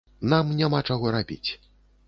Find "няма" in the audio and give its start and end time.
0.61-0.81